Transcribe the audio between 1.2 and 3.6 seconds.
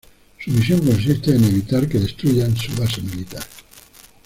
en evitar que destruyan su base militar.